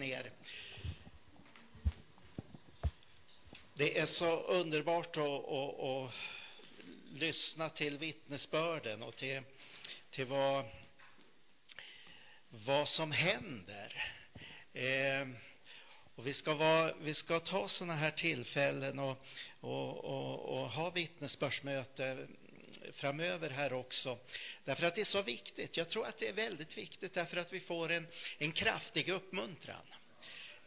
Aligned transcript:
ner. 0.00 0.30
Det 3.74 3.98
är 3.98 4.06
så 4.06 4.40
underbart 4.40 5.16
att, 5.16 5.48
att, 5.48 5.80
att 5.80 6.12
lyssna 7.12 7.68
till 7.68 7.98
vittnesbörden 7.98 9.02
och 9.02 9.16
till, 9.16 9.42
till 10.10 10.26
vad, 10.26 10.64
vad 12.48 12.88
som 12.88 13.12
händer. 13.12 14.14
Eh, 14.72 15.28
och 16.14 16.26
vi 16.26 16.34
ska, 16.34 16.54
vara, 16.54 16.94
vi 16.94 17.14
ska 17.14 17.40
ta 17.40 17.68
sådana 17.68 17.94
här 17.94 18.10
tillfällen 18.10 18.98
och, 18.98 19.24
och, 19.60 20.04
och, 20.04 20.60
och 20.62 20.70
ha 20.70 20.90
vittnesbördsmöte 20.90 22.26
framöver 22.92 23.50
här 23.50 23.72
också. 23.72 24.18
Därför 24.64 24.86
att 24.86 24.94
det 24.94 25.00
är 25.00 25.04
så 25.04 25.22
viktigt. 25.22 25.76
Jag 25.76 25.88
tror 25.88 26.06
att 26.06 26.18
det 26.18 26.28
är 26.28 26.32
väldigt 26.32 26.78
viktigt 26.78 27.14
därför 27.14 27.36
att 27.36 27.52
vi 27.52 27.60
får 27.60 27.90
en, 27.90 28.06
en 28.38 28.52
kraftig 28.52 29.08
uppmuntran. 29.08 29.86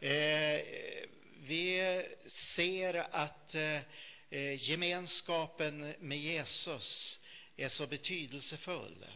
Eh, 0.00 0.60
vi 1.46 2.02
ser 2.56 2.94
att 3.10 3.54
eh, 3.54 3.80
eh, 4.30 4.70
gemenskapen 4.70 5.94
med 5.98 6.18
Jesus 6.18 7.18
är 7.56 7.68
så 7.68 7.86
betydelsefull. 7.86 9.06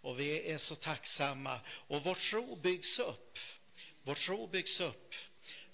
Och 0.00 0.20
vi 0.20 0.50
är 0.50 0.58
så 0.58 0.74
tacksamma. 0.74 1.60
Och 1.68 2.04
vår 2.04 2.14
tro 2.14 2.56
byggs 2.56 2.98
upp. 2.98 3.38
Vår 4.02 4.14
tro 4.14 4.46
byggs 4.46 4.80
upp 4.80 5.14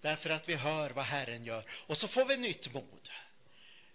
därför 0.00 0.30
att 0.30 0.48
vi 0.48 0.55
hör 0.55 0.91
vad 0.91 1.05
Herren 1.05 1.44
gör. 1.44 1.64
Och 1.70 1.98
så 1.98 2.08
får 2.08 2.24
vi 2.24 2.36
nytt 2.36 2.72
mod. 2.72 3.08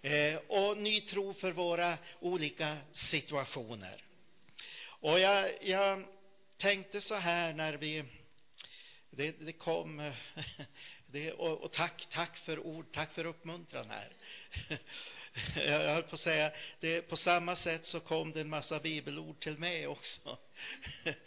Eh, 0.02 0.36
och 0.48 0.78
ny 0.78 1.02
tro 1.02 1.34
för 1.34 1.52
våra 1.52 1.98
olika 2.20 2.78
situationer. 2.94 4.04
Och 4.80 5.20
jag, 5.20 5.64
jag 5.64 6.04
tänkte 6.58 7.02
så 7.02 7.16
här 7.16 7.54
när 7.54 7.74
vi 7.74 8.04
det, 9.10 9.32
det 9.32 9.54
kom 9.54 10.12
det, 11.08 11.32
och, 11.32 11.64
och, 11.64 11.72
tack, 11.72 12.08
tack 12.12 12.38
för 12.38 12.60
ord, 12.60 12.86
tack 12.91 13.12
för 13.12 13.26
uppmuntran 13.26 13.90
här. 13.90 14.13
Jag 15.55 15.94
höll 15.94 16.04
på 16.04 16.16
att 16.16 16.21
säga, 16.21 16.52
det, 16.80 17.02
på 17.02 17.18
samma 17.18 17.55
sätt 17.55 17.86
så 17.86 17.99
kom 17.99 18.32
det 18.32 18.41
en 18.41 18.49
massa 18.49 18.80
bibelord 18.80 19.40
till 19.40 19.58
mig 19.58 19.88
också. 19.88 20.38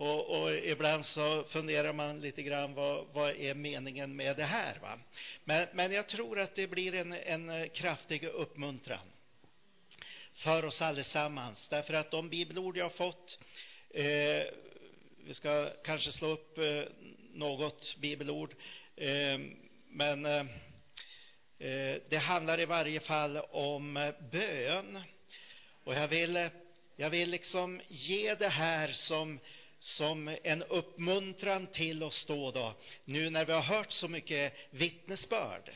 Och, 0.00 0.40
och, 0.40 0.54
ibland 0.54 1.06
så 1.06 1.44
funderar 1.44 1.92
man 1.92 2.20
lite 2.20 2.42
grann 2.42 2.74
vad, 2.74 3.06
vad 3.12 3.30
är 3.30 3.54
meningen 3.54 4.16
med 4.16 4.36
det 4.36 4.44
här. 4.44 4.78
Va? 4.82 4.98
Men, 5.44 5.66
men 5.72 5.92
jag 5.92 6.08
tror 6.08 6.38
att 6.38 6.54
det 6.54 6.66
blir 6.66 6.94
en, 6.94 7.12
en 7.12 7.68
kraftig 7.68 8.24
uppmuntran 8.24 9.12
för 10.34 10.64
oss 10.64 10.82
allesammans. 10.82 11.68
Därför 11.68 11.94
att 11.94 12.10
de 12.10 12.28
bibelord 12.28 12.76
jag 12.76 12.84
har 12.84 12.90
fått, 12.90 13.38
eh, 13.90 14.42
vi 15.24 15.34
ska 15.34 15.70
kanske 15.84 16.12
slå 16.12 16.28
upp 16.28 16.58
eh, 16.58 16.82
något 17.32 17.96
bibelord, 17.98 18.54
eh, 18.96 19.38
men 19.88 20.26
eh, 20.26 20.46
eh 21.58 21.96
det 22.08 22.18
handlar 22.18 22.60
i 22.60 22.64
varje 22.64 23.00
fall 23.00 23.36
om 23.50 23.96
eh, 23.96 24.14
bön. 24.30 25.02
Och 25.84 25.94
jag 25.94 26.08
vill, 26.08 26.48
jag 26.96 27.10
vill 27.10 27.30
liksom 27.30 27.80
ge 27.88 28.34
det 28.34 28.48
här 28.48 28.92
som 28.92 29.40
som 29.80 30.36
en 30.42 30.62
uppmuntran 30.62 31.66
till 31.66 32.02
oss 32.02 32.24
då, 32.28 32.50
då 32.50 32.74
nu 33.04 33.30
när 33.30 33.44
vi 33.44 33.52
har 33.52 33.60
hört 33.60 33.92
så 33.92 34.08
mycket 34.08 34.54
vittnesbörd 34.70 35.70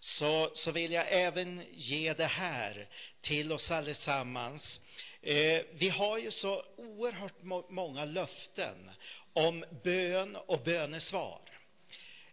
så, 0.00 0.50
så 0.54 0.70
vill 0.70 0.92
jag 0.92 1.06
även 1.08 1.62
ge 1.70 2.12
det 2.12 2.26
här 2.26 2.88
till 3.20 3.52
oss 3.52 3.70
allesammans. 3.70 4.80
Eh, 5.22 5.62
vi 5.72 5.88
har 5.88 6.18
ju 6.18 6.30
så 6.30 6.64
oerhört 6.76 7.42
må 7.42 7.66
många 7.68 8.04
löften 8.04 8.90
om 9.32 9.64
bön 9.84 10.36
och 10.36 10.60
bönesvar. 10.60 11.40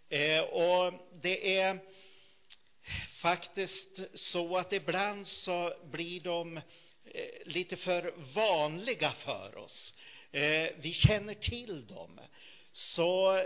Eh, 0.10 0.40
och 0.40 0.94
det 1.22 1.58
är 1.58 1.80
faktiskt 3.22 4.00
så 4.14 4.58
att 4.58 4.74
ibland 4.74 5.28
så 5.28 5.74
blir 5.84 6.22
de 6.22 6.58
eh, 6.58 6.64
lite 7.46 7.76
för 7.76 8.14
vanliga 8.34 9.12
för 9.12 9.58
oss. 9.58 9.94
Eh, 10.32 10.70
vi 10.82 10.94
känner 10.94 11.34
till 11.34 11.88
dem. 11.88 12.20
Så 12.72 13.38
eh, 13.38 13.44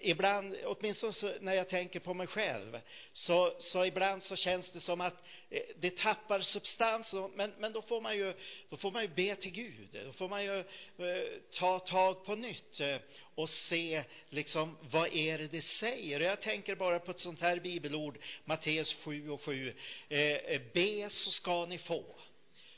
ibland, 0.00 0.56
åtminstone 0.64 1.32
när 1.40 1.54
jag 1.54 1.68
tänker 1.68 2.00
på 2.00 2.14
mig 2.14 2.26
själv, 2.26 2.80
så, 3.12 3.54
så 3.58 3.84
ibland 3.84 4.22
så 4.22 4.36
känns 4.36 4.70
det 4.70 4.80
som 4.80 5.00
att 5.00 5.24
eh, 5.50 5.62
det 5.76 5.96
tappar 5.96 6.40
substans. 6.40 7.12
Men, 7.34 7.52
men 7.58 7.72
då, 7.72 7.82
får 7.82 8.00
man 8.00 8.16
ju, 8.16 8.34
då 8.68 8.76
får 8.76 8.90
man 8.90 9.02
ju 9.02 9.08
be 9.08 9.36
till 9.36 9.50
Gud. 9.50 9.88
Då 10.06 10.12
får 10.12 10.28
man 10.28 10.44
ju 10.44 10.58
eh, 10.58 11.24
ta 11.52 11.78
tag 11.78 12.24
på 12.24 12.34
nytt 12.34 12.80
eh, 12.80 12.96
och 13.34 13.50
se 13.50 14.04
liksom 14.28 14.76
vad 14.80 15.14
är 15.14 15.38
det 15.38 15.48
det 15.48 15.62
säger. 15.62 16.20
Och 16.20 16.26
jag 16.26 16.40
tänker 16.40 16.74
bara 16.74 16.98
på 16.98 17.10
ett 17.10 17.20
sånt 17.20 17.40
här 17.40 17.60
bibelord, 17.60 18.18
Matteus 18.44 18.94
7 18.94 19.30
och 19.30 19.42
7. 19.42 19.74
Eh, 20.08 20.18
eh, 20.18 20.60
be 20.72 21.10
så 21.10 21.30
ska 21.30 21.66
ni 21.66 21.78
få. 21.78 22.04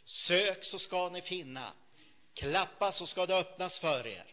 Sök 0.05 0.65
så 0.65 0.78
ska 0.78 1.09
ni 1.09 1.22
finna. 1.22 1.72
Klappa 2.36 2.92
så 2.92 3.06
ska 3.06 3.26
det 3.26 3.36
öppnas 3.36 3.78
för 3.78 4.06
er. 4.06 4.24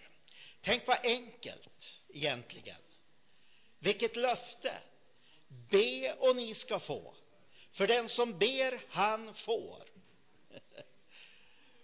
Tänk 0.61 0.87
vad 0.87 0.97
enkelt 1.03 1.69
egentligen. 2.09 2.81
Vilket 3.79 4.15
löfte! 4.15 4.73
Be 5.69 6.13
och 6.13 6.35
ni 6.35 6.55
ska 6.55 6.79
få. 6.79 7.13
För 7.71 7.87
den 7.87 8.09
som 8.09 8.37
ber, 8.37 8.81
han 8.89 9.33
får. 9.33 9.83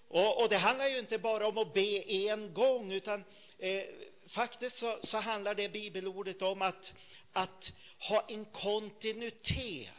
Och, 0.08 0.42
och, 0.42 0.50
det 0.50 0.58
handlar 0.58 0.88
ju 0.88 1.00
inte 1.00 1.18
bara 1.18 1.48
om 1.48 1.58
att 1.58 1.74
be 1.74 2.12
en 2.12 2.54
gång, 2.54 2.92
utan 2.92 3.24
eh, 3.58 3.84
faktiskt 4.28 4.78
så, 4.78 5.00
så, 5.04 5.18
handlar 5.18 5.56
det 5.56 5.70
bibelordet 5.70 6.42
om 6.42 6.62
att, 6.62 6.94
att 7.34 7.72
ha 8.00 8.26
en 8.28 8.46
kontinuitet. 8.46 9.90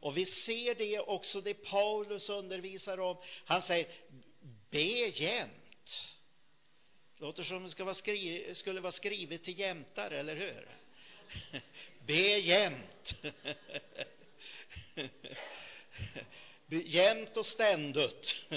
Och 0.00 0.16
vi 0.16 0.26
ser 0.26 0.74
det 0.74 1.00
också, 1.00 1.40
det 1.40 1.54
Paulus 1.54 2.28
undervisar 2.28 3.00
om. 3.00 3.16
Han 3.44 3.62
säger, 3.62 3.88
be 4.72 5.08
jämt. 5.08 6.12
Låter 7.16 7.42
som 7.42 7.64
det 7.64 7.70
ska 7.70 7.84
vara 7.84 7.94
skri, 7.94 8.54
skulle 8.54 8.80
vara 8.80 8.92
skrivet 8.92 9.44
till 9.44 9.58
jämtare, 9.58 10.18
eller 10.18 10.36
hur? 10.36 10.68
Be 12.06 12.38
jämt. 12.38 13.14
jämt 16.84 17.36
och 17.36 17.46
ständigt. 17.46 18.36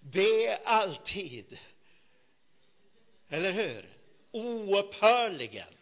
Be 0.00 0.60
alltid. 0.64 1.58
Eller 3.28 3.52
hur? 3.52 3.88
Oupphörligen. 4.30 5.74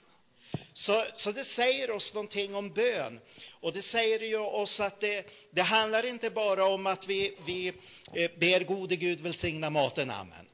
Så, 0.74 1.04
så 1.14 1.32
det 1.32 1.44
säger 1.44 1.90
oss 1.90 2.14
någonting 2.14 2.54
om 2.54 2.72
bön. 2.72 3.20
Och 3.60 3.72
det 3.72 3.82
säger 3.82 4.20
ju 4.20 4.38
oss 4.38 4.80
att 4.80 5.00
det, 5.00 5.26
det 5.50 5.62
handlar 5.62 6.06
inte 6.06 6.30
bara 6.30 6.66
om 6.66 6.86
att 6.86 7.06
vi, 7.06 7.36
vi 7.46 7.68
eh, 8.14 8.30
ber 8.38 8.64
gode 8.64 8.96
Gud 8.96 9.20
välsigna 9.20 9.70
maten, 9.70 10.10
amen 10.10 10.48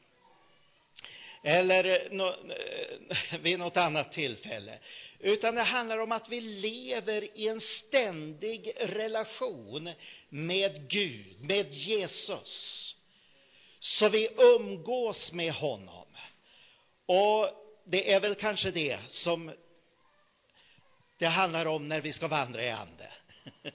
eller 1.43 1.85
eh, 1.85 2.11
no, 2.11 2.27
eh, 2.29 3.41
vid 3.41 3.59
något 3.59 3.77
annat 3.77 4.13
tillfälle. 4.13 4.79
Utan 5.19 5.55
det 5.55 5.63
handlar 5.63 5.99
om 5.99 6.13
att 6.13 6.29
vi 6.29 6.41
lever 6.41 7.39
i 7.39 7.49
en 7.49 7.61
ständig 7.61 8.73
relation 8.81 9.91
med 10.29 10.91
Gud, 10.91 11.41
med 11.41 11.73
Jesus. 11.73 12.95
Så 13.81 14.09
vi 14.09 14.29
umgås 14.39 15.33
med 15.33 15.53
honom. 15.53 16.07
Och 17.07 17.51
det 17.85 18.13
är 18.13 18.21
väl 18.21 18.35
kanske 18.35 18.71
det 18.71 18.99
som 19.11 19.53
det 21.19 21.27
handlar 21.27 21.67
om 21.67 21.89
när 21.89 22.01
vi 22.01 22.13
ska 22.13 22.29
vandra 22.29 22.63
i 22.63 22.71
ande. 22.71 23.11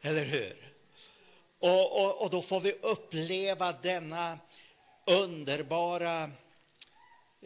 Eller 0.00 0.24
hur? 0.24 0.56
Och, 1.58 2.04
och, 2.04 2.22
och 2.22 2.30
då 2.30 2.42
får 2.42 2.60
vi 2.60 2.72
uppleva 2.72 3.72
denna 3.72 4.38
underbara 5.06 6.30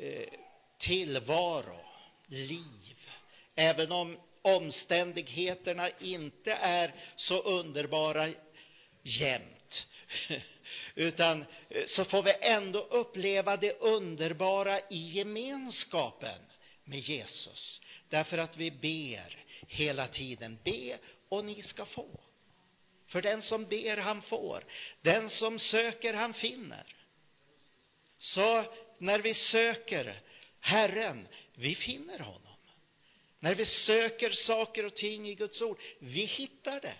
Eh, 0.02 0.28
tillvaro, 0.78 1.76
liv. 2.26 3.10
Även 3.54 3.92
om 3.92 4.18
omständigheterna 4.42 5.90
inte 5.90 6.52
är 6.52 6.94
så 7.16 7.40
underbara 7.40 8.28
jämt. 9.02 9.86
Utan 10.94 11.44
eh, 11.68 11.84
så 11.86 12.04
får 12.04 12.22
vi 12.22 12.34
ändå 12.40 12.78
uppleva 12.78 13.56
det 13.56 13.80
underbara 13.80 14.80
i 14.80 14.98
gemenskapen 14.98 16.38
med 16.90 16.98
Jesus. 16.98 17.80
Därför 18.08 18.38
att 18.38 18.56
vi 18.56 18.70
ber 18.70 19.44
hela 19.66 20.08
tiden. 20.08 20.58
Be 20.64 20.98
och 21.28 21.44
ni 21.44 21.62
ska 21.62 21.84
få. 21.84 22.20
För 23.06 23.22
den 23.22 23.42
som 23.42 23.64
ber, 23.64 23.96
han 23.96 24.22
får. 24.22 24.64
Den 25.02 25.30
som 25.30 25.58
söker, 25.58 26.14
han 26.14 26.34
finner. 26.34 26.84
Så 28.18 28.64
när 28.98 29.18
vi 29.18 29.34
söker 29.34 30.20
Herren, 30.60 31.28
vi 31.54 31.74
finner 31.74 32.18
honom. 32.18 32.56
När 33.40 33.54
vi 33.54 33.64
söker 33.64 34.30
saker 34.30 34.86
och 34.86 34.94
ting 34.94 35.28
i 35.28 35.34
Guds 35.34 35.62
ord, 35.62 35.78
vi 35.98 36.24
hittar 36.24 36.80
det. 36.80 36.94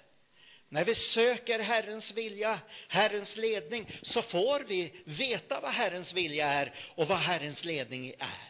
När 0.69 0.85
vi 0.85 0.95
söker 0.95 1.59
Herrens 1.59 2.13
vilja, 2.13 2.61
Herrens 2.89 3.37
ledning, 3.37 3.87
så 4.03 4.23
får 4.23 4.61
vi 4.61 4.93
veta 5.05 5.61
vad 5.61 5.73
Herrens 5.73 6.13
vilja 6.13 6.47
är 6.47 6.75
och 6.95 7.09
vad 7.09 7.19
Herrens 7.19 7.65
ledning 7.65 8.15
är. 8.19 8.50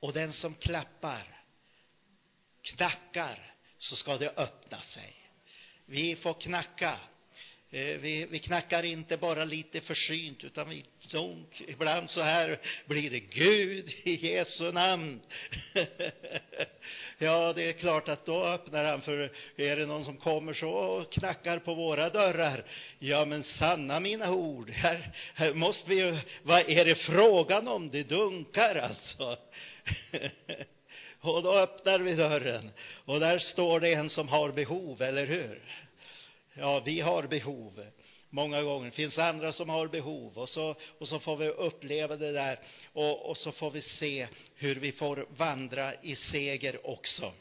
Och 0.00 0.12
den 0.12 0.32
som 0.32 0.54
klappar, 0.54 1.42
knackar, 2.62 3.54
så 3.78 3.96
ska 3.96 4.18
det 4.18 4.32
öppna 4.36 4.80
sig. 4.80 5.14
Vi 5.86 6.16
får 6.16 6.34
knacka. 6.34 6.98
Eh, 7.70 7.80
vi, 7.80 8.26
vi 8.30 8.38
knackar 8.38 8.82
inte 8.82 9.16
bara 9.16 9.44
lite 9.44 9.80
försynt, 9.80 10.44
utan 10.44 10.68
vi 10.68 10.84
dunk. 11.10 11.62
Ibland 11.68 12.10
så 12.10 12.22
här 12.22 12.58
blir 12.86 13.10
det 13.10 13.20
Gud 13.20 13.88
i 14.04 14.26
Jesu 14.26 14.72
namn. 14.72 15.20
ja, 17.18 17.52
det 17.52 17.68
är 17.68 17.72
klart 17.72 18.08
att 18.08 18.26
då 18.26 18.44
öppnar 18.44 18.84
han, 18.84 19.00
för 19.00 19.32
är 19.56 19.76
det 19.76 19.86
någon 19.86 20.04
som 20.04 20.16
kommer 20.16 20.52
så 20.52 20.70
och 20.70 21.12
knackar 21.12 21.58
på 21.58 21.74
våra 21.74 22.10
dörrar, 22.10 22.64
ja 22.98 23.24
men 23.24 23.44
sanna 23.44 24.00
mina 24.00 24.30
ord, 24.30 24.70
här, 24.70 25.10
här 25.34 25.54
måste 25.54 25.90
vi 25.90 25.96
ju, 25.96 26.18
vad 26.42 26.70
är 26.70 26.84
det 26.84 26.94
frågan 26.94 27.68
om? 27.68 27.90
Det 27.90 28.02
dunkar 28.02 28.74
alltså. 28.74 29.36
och 31.20 31.42
då 31.42 31.54
öppnar 31.54 31.98
vi 31.98 32.14
dörren 32.14 32.70
och 33.04 33.20
där 33.20 33.38
står 33.38 33.80
det 33.80 33.94
en 33.94 34.10
som 34.10 34.28
har 34.28 34.52
behov, 34.52 35.02
eller 35.02 35.26
hur? 35.26 35.84
Ja, 36.54 36.80
vi 36.80 37.00
har 37.00 37.22
behov 37.22 37.86
många 38.30 38.62
gånger. 38.62 38.84
Det 38.86 38.96
finns 38.96 39.18
andra 39.18 39.52
som 39.52 39.68
har 39.68 39.86
behov 39.86 40.38
och 40.38 40.48
så, 40.48 40.74
och 40.98 41.08
så 41.08 41.18
får 41.18 41.36
vi 41.36 41.48
uppleva 41.48 42.16
det 42.16 42.32
där 42.32 42.58
och, 42.92 43.30
och 43.30 43.36
så 43.36 43.52
får 43.52 43.70
vi 43.70 43.82
se 43.82 44.28
hur 44.56 44.74
vi 44.74 44.92
får 44.92 45.26
vandra 45.36 45.94
i 46.02 46.16
seger 46.16 46.86
också. 46.86 47.32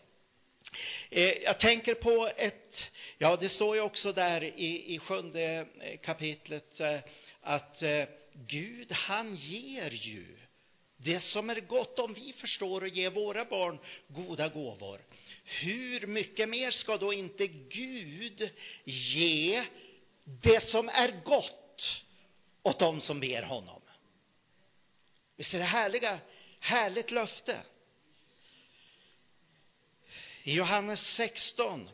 Eh, 1.10 1.24
jag 1.24 1.60
tänker 1.60 1.94
på 1.94 2.30
ett, 2.38 2.92
ja 3.18 3.36
det 3.36 3.50
står 3.50 3.76
ju 3.76 3.82
också 3.82 4.14
där 4.14 4.44
i, 4.44 4.96
i 4.96 5.00
sjunde 5.00 5.66
kapitlet 6.04 6.80
eh, 6.80 7.00
att 7.42 7.82
eh, 7.82 8.04
Gud 8.34 8.92
han 8.92 9.36
ger 9.36 9.92
ju 9.92 10.26
det 11.08 11.20
som 11.20 11.50
är 11.50 11.60
gott 11.60 12.00
om 12.00 12.14
vi 12.14 12.34
förstår 12.34 12.82
och 12.82 12.88
ger 12.88 13.10
våra 13.10 13.46
barn 13.46 13.80
goda 14.08 14.50
gåvor. 14.50 15.02
Hur 15.44 16.08
mycket 16.08 16.50
mer 16.50 16.72
ska 16.72 16.98
då 16.98 17.14
inte 17.14 17.48
Gud 17.48 18.50
ge 18.84 19.66
det 20.24 20.68
som 20.68 20.90
är 20.90 21.22
gott 21.24 22.04
åt 22.64 22.80
dem 22.80 23.02
som 23.02 23.20
ber 23.20 23.44
honom? 23.44 23.82
Visst 25.36 25.54
är 25.54 25.60
det 25.60 25.66
härliga, 25.66 26.20
härligt 26.60 27.12
löfte? 27.12 27.62
I 30.44 30.54
Johannes 30.54 31.00
16, 31.00 31.90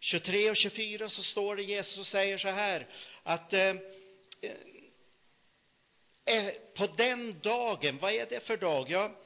23 0.00 0.50
och 0.50 0.56
24 0.56 1.08
så 1.08 1.22
står 1.22 1.56
det 1.56 1.62
Jesus 1.62 2.08
säger 2.08 2.38
så 2.38 2.48
här 2.48 2.86
att 3.22 3.52
eh, 3.52 3.74
Eh, 6.26 6.52
på 6.74 6.86
den 6.86 7.40
dagen, 7.40 7.98
vad 7.98 8.12
är 8.12 8.26
det 8.26 8.40
för 8.40 8.56
dag? 8.56 8.90
Ja, 8.90 9.16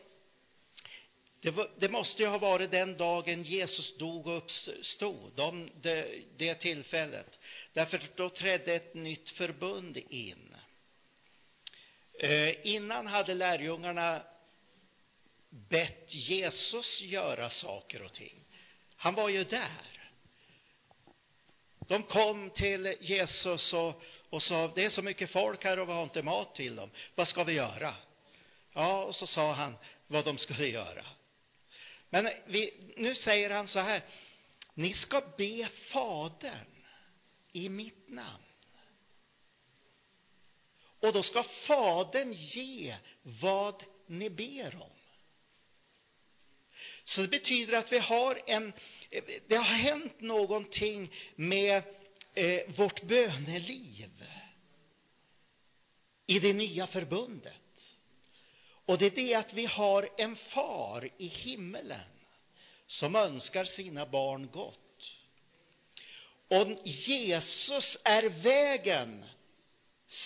det, 1.41 1.51
var, 1.51 1.71
det, 1.79 1.89
måste 1.89 2.23
ju 2.23 2.29
ha 2.29 2.39
varit 2.39 2.71
den 2.71 2.97
dagen 2.97 3.43
Jesus 3.43 3.97
dog 3.97 4.27
och 4.27 4.37
uppstod, 4.37 5.33
de, 5.35 5.71
det, 5.81 6.23
det 6.37 6.55
tillfället. 6.55 7.39
Därför 7.73 8.01
då 8.17 8.29
trädde 8.29 8.75
ett 8.75 8.95
nytt 8.95 9.31
förbund 9.31 9.97
in. 9.97 10.55
Eh, 12.19 12.67
innan 12.67 13.07
hade 13.07 13.35
lärjungarna 13.35 14.23
bett 15.51 16.15
Jesus 16.15 17.01
göra 17.01 17.51
saker 17.51 18.03
och 18.03 18.13
ting. 18.13 18.45
Han 18.97 19.15
var 19.15 19.29
ju 19.29 19.45
där. 19.45 19.90
De 21.91 22.03
kom 22.03 22.51
till 22.51 22.97
Jesus 23.01 23.73
och, 23.73 24.03
och 24.31 24.43
sa, 24.43 24.73
det 24.75 24.85
är 24.85 24.91
så 24.91 25.03
mycket 25.03 25.31
folk 25.31 25.65
här 25.65 25.79
och 25.79 25.89
vi 25.89 25.93
har 25.93 26.03
inte 26.03 26.23
mat 26.23 26.55
till 26.55 26.77
dem. 26.77 26.91
Vad 27.15 27.29
ska 27.29 27.45
vi 27.45 27.53
göra? 27.53 27.95
Ja, 28.73 29.05
och 29.05 29.17
så 29.17 29.27
sa 29.27 29.53
han 29.53 29.77
vad 30.07 30.25
de 30.25 30.39
skulle 30.39 30.67
göra. 30.69 31.05
Men 32.11 32.31
vi, 32.47 32.75
nu 32.97 33.15
säger 33.15 33.51
han 33.51 33.69
så 33.69 33.79
här, 33.79 34.03
ni 34.75 34.93
ska 34.93 35.23
be 35.37 35.69
Fadern 35.93 36.85
i 37.53 37.69
mitt 37.69 38.09
namn. 38.09 38.45
Och 41.01 41.13
då 41.13 41.23
ska 41.23 41.43
Fadern 41.43 42.33
ge 42.33 42.97
vad 43.23 43.85
ni 44.07 44.31
ber 44.31 44.77
om. 44.83 45.00
Så 47.05 47.21
det 47.21 47.29
betyder 47.29 47.79
att 47.79 47.93
vi 47.93 47.99
har 47.99 48.41
en, 48.47 48.73
det 49.47 49.57
har 49.57 49.65
hänt 49.65 50.21
någonting 50.21 51.13
med 51.35 51.83
eh, 52.35 52.61
vårt 52.77 53.03
böneliv 53.03 54.25
i 56.27 56.39
det 56.39 56.53
nya 56.53 56.87
förbundet. 56.87 57.55
Och 58.85 58.99
det 58.99 59.07
är 59.07 59.11
det 59.11 59.35
att 59.35 59.53
vi 59.53 59.67
har 59.67 60.09
en 60.19 60.37
far 60.37 61.09
i 61.19 61.27
himmelen 61.27 62.11
som 62.87 63.17
önskar 63.17 63.65
sina 63.65 64.07
barn 64.07 64.49
gott. 64.53 64.77
Och 66.49 66.67
Jesus 66.85 67.99
är 68.05 68.23
vägen, 68.23 69.25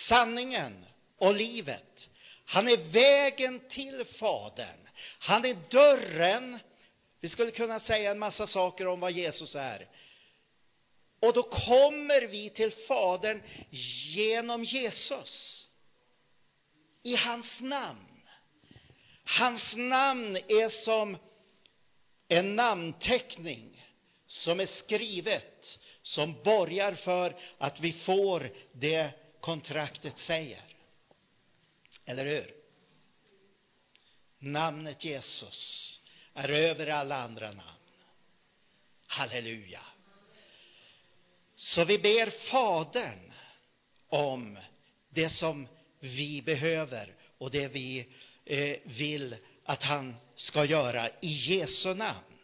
sanningen 0.08 0.84
och 1.18 1.34
livet. 1.34 2.08
Han 2.44 2.68
är 2.68 2.76
vägen 2.76 3.60
till 3.68 4.04
Fadern. 4.04 4.83
Han 5.18 5.44
är 5.44 5.56
dörren. 5.70 6.58
Vi 7.20 7.28
skulle 7.28 7.50
kunna 7.50 7.80
säga 7.80 8.10
en 8.10 8.18
massa 8.18 8.46
saker 8.46 8.86
om 8.86 9.00
vad 9.00 9.12
Jesus 9.12 9.54
är. 9.54 9.88
Och 11.20 11.32
då 11.32 11.42
kommer 11.42 12.26
vi 12.26 12.50
till 12.50 12.72
Fadern 12.72 13.42
genom 14.14 14.64
Jesus. 14.64 15.66
I 17.02 17.16
hans 17.16 17.60
namn. 17.60 18.20
Hans 19.24 19.74
namn 19.76 20.36
är 20.36 20.84
som 20.84 21.16
en 22.28 22.56
namnteckning 22.56 23.86
som 24.26 24.60
är 24.60 24.66
skrivet 24.66 25.78
som 26.02 26.42
borgar 26.42 26.94
för 26.94 27.36
att 27.58 27.80
vi 27.80 27.92
får 27.92 28.50
det 28.72 29.10
kontraktet 29.40 30.18
säger. 30.18 30.62
Eller 32.04 32.26
hur? 32.26 32.63
Namnet 34.44 35.04
Jesus 35.04 36.00
är 36.34 36.48
över 36.48 36.86
alla 36.86 37.16
andra 37.16 37.46
namn. 37.46 37.80
Halleluja. 39.06 39.80
Så 41.56 41.84
vi 41.84 41.98
ber 41.98 42.30
Fadern 42.50 43.32
om 44.08 44.58
det 45.08 45.30
som 45.30 45.68
vi 46.00 46.42
behöver 46.42 47.14
och 47.38 47.50
det 47.50 47.68
vi 47.68 48.06
eh, 48.44 48.76
vill 48.84 49.36
att 49.64 49.82
han 49.82 50.16
ska 50.36 50.64
göra 50.64 51.08
i 51.08 51.28
Jesu 51.28 51.94
namn. 51.94 52.38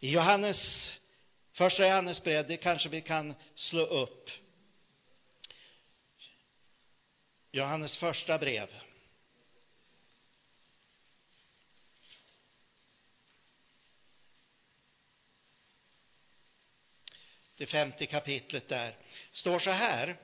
I 0.00 0.10
Johannes, 0.10 0.90
första 1.52 1.86
Johannes 1.86 2.22
brev, 2.22 2.48
det 2.48 2.56
kanske 2.56 2.88
vi 2.88 3.00
kan 3.00 3.34
slå 3.54 3.86
upp. 3.86 4.30
Johannes 7.50 7.96
första 7.96 8.38
brev. 8.38 8.85
Det 17.56 17.66
femte 17.66 18.06
kapitlet 18.06 18.68
där 18.68 18.96
står 19.32 19.58
så 19.58 19.70
här. 19.70 20.16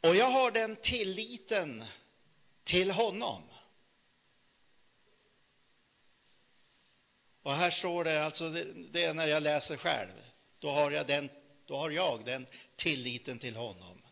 Och 0.00 0.16
jag 0.16 0.30
har 0.30 0.50
den 0.50 0.76
tilliten 0.76 1.84
till 2.64 2.90
honom. 2.90 3.42
Och 7.42 7.54
här 7.54 7.70
står 7.70 8.04
det, 8.04 8.24
alltså 8.24 8.50
det, 8.50 8.72
det, 8.72 9.04
är 9.04 9.14
när 9.14 9.26
jag 9.26 9.42
läser 9.42 9.76
själv, 9.76 10.12
då 10.58 10.70
har 10.70 10.90
jag 10.90 11.06
den, 11.06 11.30
då 11.66 11.76
har 11.76 11.90
jag 11.90 12.24
den 12.24 12.46
tilliten 12.76 13.38
till 13.38 13.56
honom. 13.56 14.02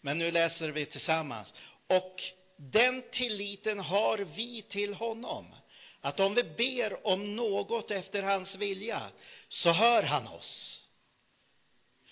Men 0.00 0.18
nu 0.18 0.30
läser 0.30 0.68
vi 0.68 0.86
tillsammans. 0.86 1.54
Och 1.86 2.22
den 2.56 3.02
tilliten 3.12 3.80
har 3.80 4.18
vi 4.18 4.62
till 4.62 4.94
honom. 4.94 5.54
Att 6.04 6.20
om 6.20 6.34
vi 6.34 6.42
ber 6.42 7.06
om 7.06 7.36
något 7.36 7.90
efter 7.90 8.22
hans 8.22 8.54
vilja, 8.54 9.10
så 9.48 9.70
hör 9.70 10.02
han 10.02 10.28
oss. 10.28 10.80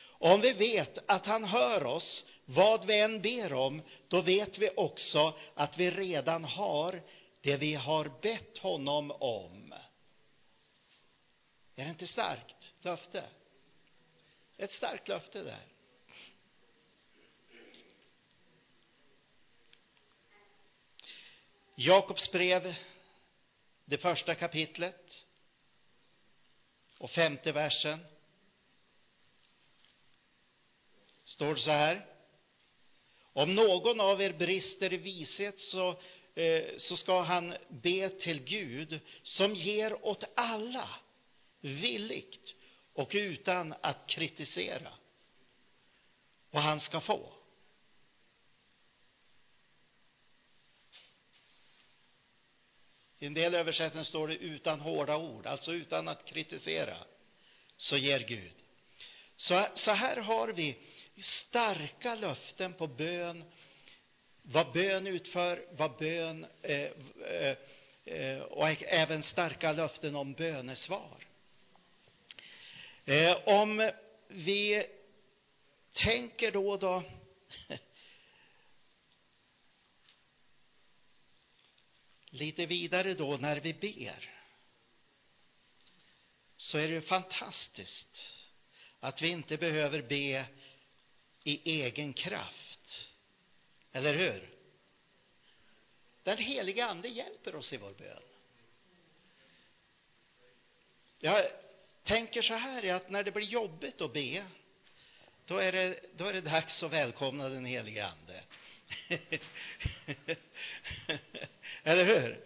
Om 0.04 0.40
vi 0.40 0.52
vet 0.52 0.98
att 1.06 1.26
han 1.26 1.44
hör 1.44 1.86
oss, 1.86 2.24
vad 2.44 2.84
vi 2.84 3.00
än 3.00 3.22
ber 3.22 3.52
om, 3.52 3.82
då 4.08 4.20
vet 4.20 4.58
vi 4.58 4.70
också 4.76 5.38
att 5.54 5.78
vi 5.78 5.90
redan 5.90 6.44
har 6.44 7.02
det 7.40 7.56
vi 7.56 7.74
har 7.74 8.12
bett 8.22 8.58
honom 8.58 9.10
om. 9.10 9.74
Är 11.76 11.84
det 11.84 11.90
inte 11.90 12.06
starkt 12.06 12.72
löfte? 12.80 13.24
Ett 14.56 14.72
starkt 14.72 15.08
löfte 15.08 15.42
där. 15.42 15.66
Jakobs 21.74 22.32
brev, 22.32 22.74
det 23.84 23.98
första 23.98 24.34
kapitlet 24.34 25.24
och 26.98 27.10
femte 27.10 27.52
versen 27.52 28.06
står 31.24 31.54
så 31.54 31.70
här. 31.70 32.06
Om 33.32 33.54
någon 33.54 34.00
av 34.00 34.22
er 34.22 34.32
brister 34.32 34.92
i 34.92 34.96
vishet 34.96 35.60
så 35.60 36.00
eh, 36.34 36.64
så 36.78 36.96
ska 36.96 37.20
han 37.20 37.54
be 37.68 38.08
till 38.08 38.44
Gud 38.44 39.00
som 39.22 39.54
ger 39.54 40.06
åt 40.06 40.24
alla 40.34 40.88
villigt 41.60 42.54
och 42.92 43.10
utan 43.14 43.74
att 43.80 44.06
kritisera. 44.06 44.92
Och 46.50 46.62
han 46.62 46.80
ska 46.80 47.00
få. 47.00 47.32
I 53.22 53.26
en 53.26 53.34
del 53.34 53.54
översättningar 53.54 54.04
står 54.04 54.28
det 54.28 54.36
utan 54.36 54.80
hårda 54.80 55.16
ord, 55.16 55.46
alltså 55.46 55.72
utan 55.72 56.08
att 56.08 56.24
kritisera, 56.24 56.96
så 57.76 57.96
ger 57.96 58.20
Gud. 58.20 58.52
Så, 59.36 59.66
så 59.74 59.90
här 59.90 60.16
har 60.16 60.48
vi 60.48 60.76
starka 61.18 62.14
löften 62.14 62.74
på 62.74 62.86
bön, 62.86 63.44
vad 64.42 64.72
bön 64.72 65.06
utför, 65.06 65.66
vad 65.70 65.96
bön 65.96 66.46
eh, 66.62 66.90
eh, 67.26 67.56
eh, 68.04 68.42
och 68.42 68.82
även 68.82 69.22
starka 69.22 69.72
löften 69.72 70.16
om 70.16 70.32
bönesvar. 70.32 71.26
Eh, 73.04 73.48
om 73.48 73.90
vi 74.28 74.86
tänker 75.92 76.50
då, 76.52 76.76
då 76.76 77.02
lite 82.32 82.66
vidare 82.66 83.14
då 83.14 83.36
när 83.36 83.60
vi 83.60 83.74
ber 83.74 84.30
så 86.56 86.78
är 86.78 86.88
det 86.88 87.00
fantastiskt 87.00 88.32
att 89.00 89.22
vi 89.22 89.28
inte 89.28 89.56
behöver 89.56 90.02
be 90.02 90.46
i 91.42 91.80
egen 91.80 92.12
kraft. 92.12 93.08
Eller 93.92 94.14
hur? 94.14 94.50
Den 96.22 96.38
heliga 96.38 96.86
Ande 96.86 97.08
hjälper 97.08 97.54
oss 97.54 97.72
i 97.72 97.76
vår 97.76 97.92
bön. 97.92 98.22
Jag 101.18 101.50
tänker 102.02 102.42
så 102.42 102.54
här 102.54 102.86
att 102.86 103.10
när 103.10 103.22
det 103.22 103.30
blir 103.30 103.46
jobbigt 103.46 104.00
att 104.00 104.12
be, 104.12 104.46
då 105.46 105.58
är 105.58 105.72
det, 105.72 106.00
då 106.16 106.24
är 106.24 106.32
det 106.32 106.40
dags 106.40 106.82
att 106.82 106.92
välkomna 106.92 107.48
den 107.48 107.64
helige 107.64 108.06
Ande. 108.06 108.44
Eller 111.82 112.04
hur? 112.04 112.40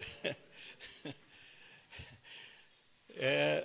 eh, 3.23 3.63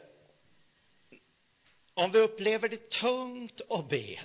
om 1.95 2.13
vi 2.13 2.19
upplever 2.19 2.69
det 2.69 2.91
tungt 2.91 3.61
att 3.69 3.89
be, 3.89 4.21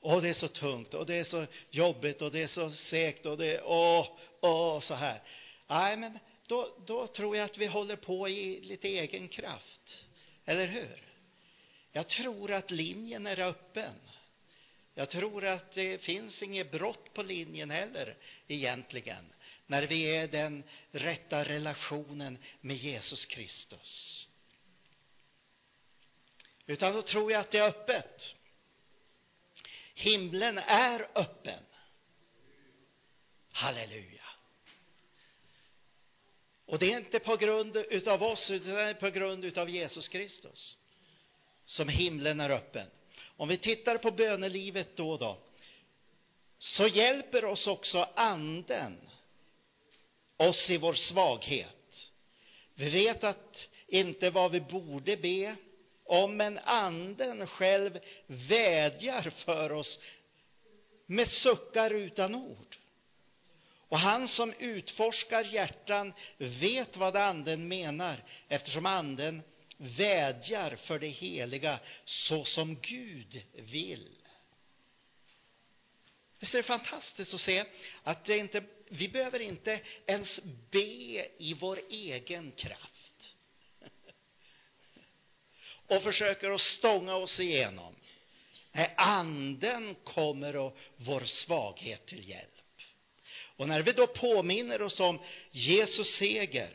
och 0.00 0.22
det 0.22 0.28
är 0.28 0.34
så 0.34 0.48
tungt 0.48 0.94
och 0.94 1.06
det 1.06 1.14
är 1.14 1.24
så 1.24 1.46
jobbigt 1.70 2.22
och 2.22 2.32
det 2.32 2.42
är 2.42 2.46
så 2.46 2.70
segt 2.70 3.26
och 3.26 3.38
det 3.38 3.56
är 3.56 3.62
åh, 3.64 4.06
åh, 4.40 4.80
så 4.80 4.94
här. 4.94 5.22
Nej, 5.66 5.96
men 5.96 6.18
då, 6.46 6.76
då 6.86 7.06
tror 7.06 7.36
jag 7.36 7.44
att 7.44 7.58
vi 7.58 7.66
håller 7.66 7.96
på 7.96 8.28
i 8.28 8.60
lite 8.60 8.88
egen 8.88 9.28
kraft. 9.28 10.04
Eller 10.44 10.66
hur? 10.66 11.02
Jag 11.92 12.08
tror 12.08 12.52
att 12.52 12.70
linjen 12.70 13.26
är 13.26 13.40
öppen. 13.40 13.94
Jag 14.94 15.10
tror 15.10 15.44
att 15.44 15.74
det 15.74 15.98
finns 15.98 16.42
inget 16.42 16.70
brott 16.70 17.14
på 17.14 17.22
linjen 17.22 17.70
heller 17.70 18.16
egentligen 18.48 19.24
när 19.68 19.82
vi 19.82 20.16
är 20.16 20.28
den 20.28 20.64
rätta 20.90 21.44
relationen 21.44 22.38
med 22.60 22.76
Jesus 22.76 23.26
Kristus. 23.26 24.28
Utan 26.66 26.92
då 26.92 27.02
tror 27.02 27.32
jag 27.32 27.40
att 27.40 27.50
det 27.50 27.58
är 27.58 27.68
öppet. 27.68 28.34
Himlen 29.94 30.58
är 30.58 31.08
öppen. 31.14 31.62
Halleluja. 33.52 34.24
Och 36.66 36.78
det 36.78 36.92
är 36.92 36.98
inte 36.98 37.18
på 37.18 37.36
grund 37.36 37.76
utav 37.76 38.22
oss, 38.22 38.50
utan 38.50 38.74
det 38.74 38.82
är 38.82 38.94
på 38.94 39.10
grund 39.10 39.44
utav 39.44 39.70
Jesus 39.70 40.08
Kristus 40.08 40.78
som 41.64 41.88
himlen 41.88 42.40
är 42.40 42.50
öppen. 42.50 42.86
Om 43.36 43.48
vi 43.48 43.58
tittar 43.58 43.98
på 43.98 44.10
bönelivet 44.10 44.96
då 44.96 45.10
och 45.10 45.18
då, 45.18 45.38
så 46.58 46.86
hjälper 46.86 47.44
oss 47.44 47.66
också 47.66 48.08
anden 48.14 49.08
oss 50.38 50.70
i 50.70 50.76
vår 50.76 50.92
svaghet. 50.92 52.10
Vi 52.74 52.90
vet 52.90 53.24
att 53.24 53.68
inte 53.86 54.30
vad 54.30 54.50
vi 54.50 54.60
borde 54.60 55.16
be 55.16 55.56
om, 56.04 56.36
men 56.36 56.58
anden 56.58 57.46
själv 57.46 57.98
vädjar 58.26 59.30
för 59.30 59.72
oss 59.72 59.98
med 61.06 61.28
suckar 61.28 61.90
utan 61.90 62.34
ord. 62.34 62.76
Och 63.88 63.98
han 63.98 64.28
som 64.28 64.52
utforskar 64.52 65.44
hjärtan 65.44 66.12
vet 66.38 66.96
vad 66.96 67.16
anden 67.16 67.68
menar, 67.68 68.24
eftersom 68.48 68.86
anden 68.86 69.42
vädjar 69.76 70.76
för 70.76 70.98
det 70.98 71.08
heliga 71.08 71.78
så 72.04 72.44
som 72.44 72.80
Gud 72.80 73.42
vill. 73.54 74.08
Visst 76.38 76.54
är 76.54 76.58
det 76.58 76.62
fantastiskt 76.62 77.34
att 77.34 77.40
se 77.40 77.64
att 78.02 78.24
det 78.24 78.38
inte, 78.38 78.62
vi 78.88 79.08
behöver 79.08 79.40
inte 79.40 79.80
ens 80.06 80.40
be 80.70 81.28
i 81.38 81.56
vår 81.60 81.80
egen 81.90 82.52
kraft 82.52 83.34
och 85.86 86.02
försöker 86.02 86.50
att 86.50 86.60
stånga 86.60 87.14
oss 87.14 87.40
igenom. 87.40 87.94
Nej, 88.72 88.94
anden 88.96 89.94
kommer 89.94 90.56
och 90.56 90.78
vår 90.96 91.20
svaghet 91.20 92.06
till 92.06 92.28
hjälp. 92.28 92.54
Och 93.56 93.68
när 93.68 93.82
vi 93.82 93.92
då 93.92 94.06
påminner 94.06 94.82
oss 94.82 95.00
om 95.00 95.18
Jesus 95.50 96.16
seger, 96.16 96.70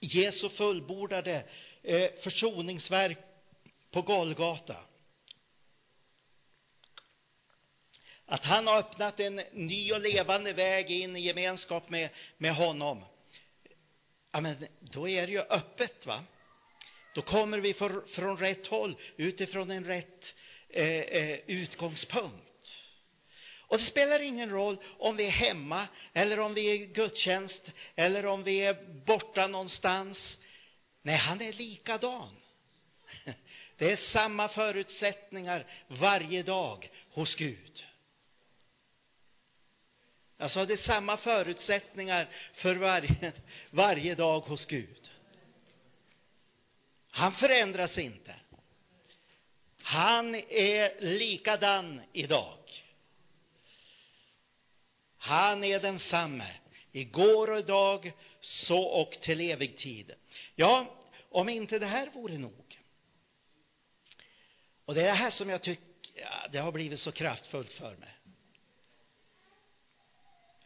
Jesu 0.00 0.48
fullbordade 0.48 1.44
eh, 1.82 2.10
försoningsverk 2.22 3.18
på 3.90 4.02
Golgata. 4.02 4.76
Att 8.30 8.44
han 8.44 8.66
har 8.66 8.78
öppnat 8.78 9.20
en 9.20 9.36
ny 9.52 9.92
och 9.92 10.00
levande 10.00 10.52
väg 10.52 10.90
in 10.90 11.16
i 11.16 11.20
gemenskap 11.20 11.90
med, 11.90 12.10
med 12.38 12.54
honom. 12.54 13.04
Ja, 14.32 14.40
men 14.40 14.66
då 14.80 15.08
är 15.08 15.26
det 15.26 15.32
ju 15.32 15.40
öppet, 15.40 16.06
va? 16.06 16.24
Då 17.14 17.22
kommer 17.22 17.58
vi 17.58 17.74
för, 17.74 18.14
från 18.14 18.36
rätt 18.36 18.66
håll, 18.66 18.96
utifrån 19.16 19.70
en 19.70 19.84
rätt 19.84 20.34
eh, 20.68 20.84
eh, 20.84 21.38
utgångspunkt. 21.46 22.44
Och 23.60 23.78
det 23.78 23.84
spelar 23.84 24.20
ingen 24.20 24.50
roll 24.50 24.78
om 24.98 25.16
vi 25.16 25.26
är 25.26 25.30
hemma, 25.30 25.88
eller 26.12 26.40
om 26.40 26.54
vi 26.54 26.66
är 26.66 26.74
i 26.74 26.86
gudstjänst, 26.86 27.70
eller 27.94 28.26
om 28.26 28.42
vi 28.42 28.60
är 28.60 29.04
borta 29.06 29.46
någonstans. 29.46 30.38
Nej, 31.02 31.16
han 31.16 31.40
är 31.40 31.52
likadan. 31.52 32.36
Det 33.76 33.92
är 33.92 33.96
samma 33.96 34.48
förutsättningar 34.48 35.66
varje 35.88 36.42
dag 36.42 36.90
hos 37.10 37.34
Gud. 37.34 37.84
Alltså, 40.38 40.66
det 40.66 40.72
är 40.72 40.76
samma 40.76 41.16
förutsättningar 41.16 42.28
för 42.54 42.76
varje, 42.76 43.32
varje 43.70 44.14
dag 44.14 44.40
hos 44.40 44.66
Gud. 44.66 45.10
Han 47.10 47.32
förändras 47.32 47.98
inte. 47.98 48.34
Han 49.82 50.34
är 50.34 51.00
likadan 51.00 52.02
idag. 52.12 52.58
Han 55.18 55.64
är 55.64 55.80
densamme 55.80 56.50
igår 56.92 57.50
och 57.50 57.58
idag, 57.58 58.12
så 58.40 58.82
och 58.82 59.10
till 59.10 59.40
evig 59.40 59.76
tid. 59.76 60.12
Ja, 60.54 60.86
om 61.30 61.48
inte 61.48 61.78
det 61.78 61.86
här 61.86 62.10
vore 62.10 62.38
nog. 62.38 62.80
Och 64.84 64.94
det 64.94 65.00
är 65.00 65.06
det 65.06 65.12
här 65.12 65.30
som 65.30 65.48
jag 65.48 65.62
tycker, 65.62 65.84
ja, 66.14 66.48
det 66.52 66.58
har 66.58 66.72
blivit 66.72 67.00
så 67.00 67.12
kraftfullt 67.12 67.72
för 67.72 67.96
mig. 67.96 68.17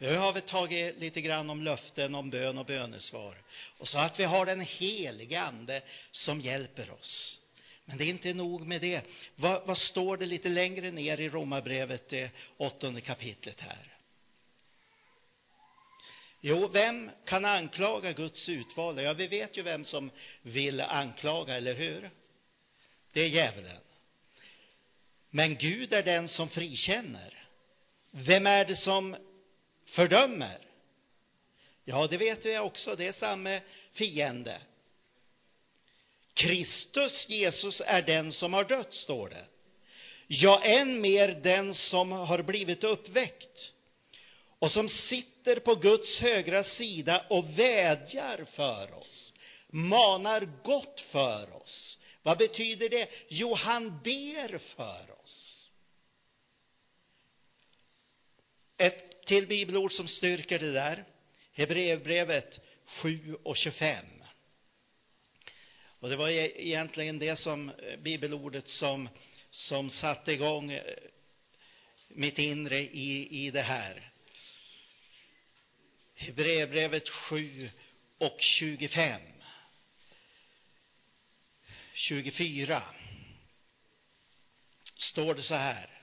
Nu 0.03 0.17
har 0.17 0.33
vi 0.33 0.41
tagit 0.41 0.99
lite 0.99 1.21
grann 1.21 1.51
om 1.51 1.63
löften, 1.63 2.15
om 2.15 2.31
bön 2.31 2.59
och 2.59 2.67
bönesvar. 2.67 3.37
Och 3.79 3.89
så 3.89 3.99
att 3.99 4.21
vi 4.21 4.25
har 4.25 4.47
den 4.47 4.61
helige 4.61 5.41
Ande 5.41 5.83
som 6.11 6.41
hjälper 6.41 6.91
oss. 6.91 7.41
Men 7.85 7.99
det 7.99 8.05
är 8.05 8.09
inte 8.09 8.35
nog 8.35 8.67
med 8.67 8.81
det. 8.81 9.03
Vad, 9.37 9.67
vad 9.67 9.79
står 9.79 10.17
det 10.17 10.27
lite 10.27 10.49
längre 10.49 10.91
ner 10.91 11.21
i 11.21 11.29
Romarbrevet, 11.29 12.09
det 12.09 12.31
åttonde 12.57 13.01
kapitlet 13.01 13.61
här? 13.61 13.97
Jo, 16.41 16.69
vem 16.69 17.11
kan 17.25 17.45
anklaga 17.45 18.13
Guds 18.13 18.49
utvalda? 18.49 19.03
Ja, 19.03 19.13
vi 19.13 19.27
vet 19.27 19.57
ju 19.57 19.63
vem 19.63 19.85
som 19.85 20.11
vill 20.43 20.81
anklaga, 20.81 21.57
eller 21.57 21.75
hur? 21.75 22.11
Det 23.13 23.21
är 23.21 23.29
djävulen. 23.29 23.81
Men 25.31 25.57
Gud 25.57 25.93
är 25.93 26.03
den 26.03 26.29
som 26.29 26.49
frikänner. 26.49 27.49
Vem 28.11 28.47
är 28.47 28.65
det 28.65 28.77
som 28.77 29.17
fördömer? 29.93 30.59
Ja, 31.85 32.07
det 32.07 32.17
vet 32.17 32.47
vi 32.47 32.59
också, 32.59 32.97
det 32.97 33.07
är 33.07 33.13
samma 33.13 33.61
fiende. 33.93 34.61
Kristus, 36.35 37.29
Jesus, 37.29 37.83
är 37.87 38.03
den 38.03 38.33
som 38.33 38.53
har 38.53 38.65
dött, 38.65 38.95
står 38.95 39.29
det. 39.29 39.45
Ja, 40.27 40.63
än 40.63 41.01
mer 41.01 41.29
den 41.29 41.75
som 41.75 42.13
har 42.13 42.43
blivit 42.43 42.85
uppväckt 42.85 43.73
och 44.59 44.71
som 44.71 44.89
sitter 44.89 45.61
på 45.61 45.75
Guds 45.75 46.21
högra 46.21 46.65
sida 46.65 47.27
och 47.31 47.59
vädjar 47.59 48.45
för 48.45 48.95
oss, 48.95 49.35
manar 49.69 50.49
gott 50.63 51.01
för 51.01 51.57
oss. 51.63 51.99
Vad 52.23 52.39
betyder 52.39 52.89
det? 52.89 53.09
Jo, 53.29 53.55
han 53.55 54.01
ber 54.03 54.59
för 54.59 55.21
oss. 55.23 55.71
Ett 58.77 59.12
till 59.33 59.47
bibelord 59.47 59.93
som 59.93 60.09
styrker 60.09 60.59
det 60.59 60.73
där, 60.73 61.05
Hebreerbrevet 61.53 62.61
7 62.87 63.37
och 63.43 63.57
25. 63.57 64.05
Och 65.85 66.09
det 66.09 66.17
var 66.17 66.29
e- 66.29 66.69
egentligen 66.69 67.19
det 67.19 67.37
som 67.37 67.69
eh, 67.69 67.99
bibelordet 67.99 68.69
som, 68.69 69.09
som 69.51 69.91
satte 69.91 70.33
igång 70.33 70.73
eh, 70.73 70.83
mitt 72.09 72.39
inre 72.39 72.79
i, 72.81 73.47
i 73.47 73.51
det 73.51 73.63
här. 73.63 74.11
Hebreerbrevet 76.15 77.09
7 77.09 77.71
och 78.19 78.37
25. 78.41 79.21
24 81.95 82.83
står 84.97 85.35
det 85.35 85.43
så 85.43 85.55
här. 85.55 86.02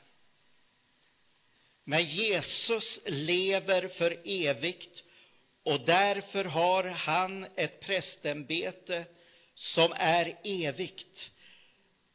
Men 1.90 2.06
Jesus 2.06 3.00
lever 3.06 3.88
för 3.88 4.18
evigt 4.26 5.04
och 5.64 5.80
därför 5.86 6.46
har 6.46 6.84
han 6.84 7.48
ett 7.56 7.80
prästämbete 7.80 9.06
som 9.56 9.94
är 9.96 10.38
evigt. 10.44 11.32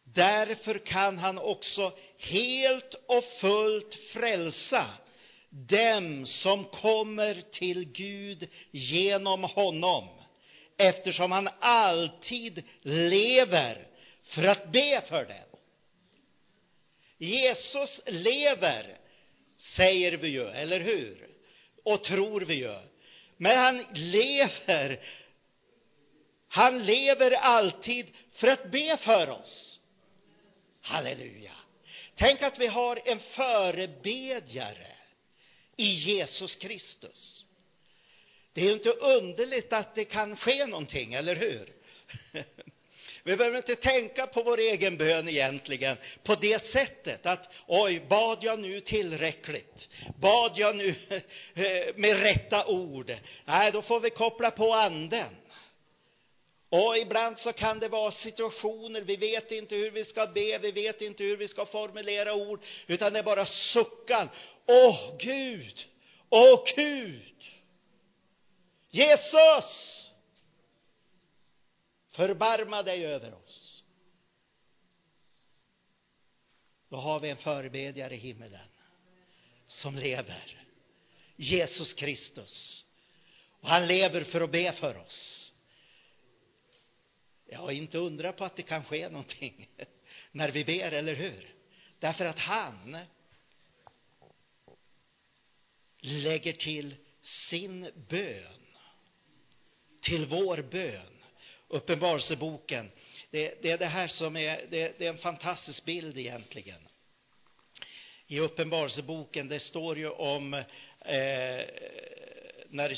Därför 0.04 0.78
kan 0.78 1.18
han 1.18 1.38
också 1.38 1.98
helt 2.18 2.94
och 3.06 3.24
fullt 3.40 3.94
frälsa 3.94 4.86
dem 5.50 6.26
som 6.26 6.64
kommer 6.64 7.40
till 7.52 7.84
Gud 7.84 8.48
genom 8.70 9.44
honom, 9.44 10.08
eftersom 10.76 11.32
han 11.32 11.48
alltid 11.60 12.62
lever 12.82 13.86
för 14.22 14.44
att 14.44 14.72
be 14.72 15.02
för 15.08 15.24
dem. 15.24 15.60
Jesus 17.18 18.00
lever, 18.06 19.03
säger 19.76 20.12
vi 20.12 20.28
ju, 20.28 20.48
eller 20.48 20.80
hur? 20.80 21.28
Och 21.84 22.04
tror 22.04 22.40
vi 22.40 22.54
ju. 22.54 22.78
Men 23.36 23.58
han 23.58 23.84
lever 23.92 25.00
han 26.54 26.86
lever 26.86 27.30
alltid 27.30 28.06
för 28.32 28.46
att 28.48 28.70
be 28.70 28.96
för 28.96 29.30
oss. 29.30 29.80
Halleluja. 30.80 31.52
Tänk 32.14 32.42
att 32.42 32.58
vi 32.58 32.66
har 32.66 33.00
en 33.04 33.18
förebedjare 33.18 34.86
i 35.76 35.86
Jesus 35.86 36.56
Kristus. 36.56 37.46
Det 38.52 38.60
är 38.60 38.64
ju 38.64 38.72
inte 38.72 38.90
underligt 38.90 39.72
att 39.72 39.94
det 39.94 40.04
kan 40.04 40.36
ske 40.36 40.66
någonting, 40.66 41.14
eller 41.14 41.36
hur? 41.36 41.72
Vi 43.26 43.36
behöver 43.36 43.56
inte 43.56 43.76
tänka 43.76 44.26
på 44.26 44.42
vår 44.42 44.58
egen 44.58 44.96
bön 44.96 45.28
egentligen 45.28 45.96
på 46.22 46.34
det 46.34 46.64
sättet 46.64 47.26
att 47.26 47.48
oj, 47.66 48.00
bad 48.08 48.38
jag 48.40 48.58
nu 48.58 48.80
tillräckligt? 48.80 49.88
Bad 50.20 50.52
jag 50.54 50.76
nu 50.76 50.94
eh, 51.54 51.94
med 51.96 52.20
rätta 52.20 52.66
ord? 52.66 53.12
Nej, 53.44 53.72
då 53.72 53.82
får 53.82 54.00
vi 54.00 54.10
koppla 54.10 54.50
på 54.50 54.74
anden. 54.74 55.36
Och 56.68 56.98
ibland 56.98 57.38
så 57.38 57.52
kan 57.52 57.78
det 57.78 57.88
vara 57.88 58.12
situationer, 58.12 59.00
vi 59.00 59.16
vet 59.16 59.52
inte 59.52 59.74
hur 59.74 59.90
vi 59.90 60.04
ska 60.04 60.26
be, 60.26 60.58
vi 60.58 60.70
vet 60.70 61.00
inte 61.00 61.24
hur 61.24 61.36
vi 61.36 61.48
ska 61.48 61.66
formulera 61.66 62.34
ord, 62.34 62.60
utan 62.86 63.12
det 63.12 63.18
är 63.18 63.22
bara 63.22 63.46
suckan. 63.46 64.28
Åh 64.66 65.16
Gud, 65.18 65.86
åh 66.30 66.62
Gud, 66.76 67.44
Jesus, 68.90 70.03
förbarma 72.14 72.82
dig 72.82 73.06
över 73.06 73.34
oss. 73.34 73.84
Då 76.88 76.96
har 76.96 77.20
vi 77.20 77.30
en 77.30 77.36
förebedjare 77.36 78.14
i 78.14 78.18
himmelen 78.18 78.68
som 79.66 79.96
lever, 79.96 80.66
Jesus 81.36 81.94
Kristus. 81.94 82.84
Och 83.60 83.68
han 83.68 83.86
lever 83.86 84.24
för 84.24 84.40
att 84.40 84.50
be 84.50 84.72
för 84.72 84.96
oss. 84.96 85.52
Ja, 87.46 87.72
inte 87.72 87.98
undra 87.98 88.32
på 88.32 88.44
att 88.44 88.56
det 88.56 88.62
kan 88.62 88.84
ske 88.84 89.08
någonting 89.08 89.68
när 90.32 90.48
vi 90.50 90.64
ber, 90.64 90.92
eller 90.92 91.14
hur? 91.14 91.54
Därför 91.98 92.24
att 92.24 92.38
han 92.38 92.98
lägger 96.00 96.52
till 96.52 96.96
sin 97.50 97.90
bön 98.08 98.64
till 100.02 100.26
vår 100.26 100.62
bön. 100.62 101.23
Uppenbarelseboken. 101.68 102.90
Det, 103.30 103.62
det 103.62 103.70
är 103.70 103.78
det 103.78 103.86
här 103.86 104.08
som 104.08 104.36
är, 104.36 104.66
det, 104.70 104.98
det 104.98 105.06
är 105.06 105.10
en 105.10 105.18
fantastisk 105.18 105.84
bild 105.84 106.18
egentligen. 106.18 106.88
I 108.26 108.40
Uppenbarelseboken, 108.40 109.48
det 109.48 109.60
står 109.60 109.98
ju 109.98 110.08
om 110.08 110.54
eh, 110.54 110.64
när 112.68 112.96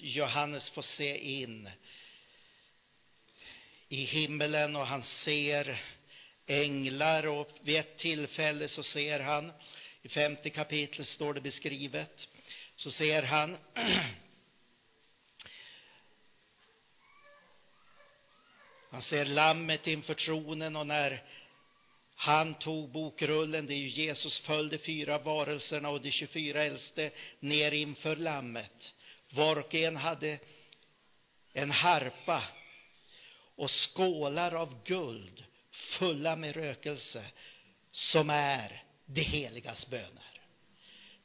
Johannes 0.00 0.70
får 0.70 0.82
se 0.82 1.18
in 1.42 1.70
i 3.88 4.04
himmelen 4.04 4.76
och 4.76 4.86
han 4.86 5.02
ser 5.02 5.82
änglar 6.46 7.26
och 7.26 7.50
vid 7.62 7.76
ett 7.76 7.98
tillfälle 7.98 8.68
så 8.68 8.82
ser 8.82 9.20
han, 9.20 9.52
i 10.02 10.08
femte 10.08 10.50
kapitlet 10.50 11.08
står 11.08 11.34
det 11.34 11.40
beskrivet, 11.40 12.28
så 12.76 12.90
ser 12.90 13.22
han 13.22 13.56
Han 19.00 19.08
ser 19.08 19.24
lammet 19.24 19.86
inför 19.86 20.14
tronen 20.14 20.76
och 20.76 20.86
när 20.86 21.22
han 22.14 22.54
tog 22.54 22.90
bokrullen, 22.90 23.66
det 23.66 23.74
är 23.74 23.78
ju 23.78 23.88
Jesus, 23.88 24.40
föll 24.40 24.68
de 24.68 24.78
fyra 24.78 25.18
varelserna 25.18 25.88
och 25.88 26.00
de 26.00 26.10
24 26.10 26.62
äldste 26.62 27.10
ner 27.40 27.72
inför 27.72 28.16
lammet. 28.16 28.92
Var 29.30 29.58
och 29.58 29.74
en 29.74 29.96
hade 29.96 30.38
en 31.52 31.70
harpa 31.70 32.42
och 33.56 33.70
skålar 33.70 34.54
av 34.54 34.84
guld 34.84 35.44
fulla 35.70 36.36
med 36.36 36.56
rökelse 36.56 37.24
som 37.90 38.30
är 38.30 38.82
det 39.06 39.22
heligas 39.22 39.90
böner. 39.90 40.39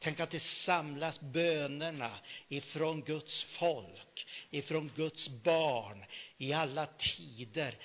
Tänk 0.06 0.20
att 0.20 0.32
det 0.32 0.44
samlas 0.44 1.20
bönerna 1.20 2.12
ifrån 2.48 3.02
Guds 3.02 3.44
folk, 3.44 4.28
ifrån 4.50 4.92
Guds 4.96 5.30
barn 5.30 6.06
i 6.38 6.54
alla 6.54 6.86
tider 6.86 7.78